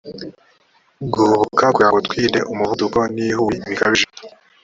[1.13, 4.05] guhubuka kugira ngo twirinde umuvuduko n ihubi bikabije